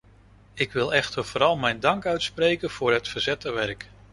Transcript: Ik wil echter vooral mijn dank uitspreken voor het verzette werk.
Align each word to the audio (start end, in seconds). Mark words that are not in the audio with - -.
Ik 0.53 0.71
wil 0.71 0.93
echter 0.93 1.25
vooral 1.25 1.57
mijn 1.57 1.79
dank 1.79 2.05
uitspreken 2.05 2.69
voor 2.69 2.93
het 2.93 3.07
verzette 3.07 3.51
werk. 3.51 3.89